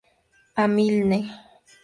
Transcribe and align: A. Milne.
A. 0.61 0.65
Milne. 0.73 1.19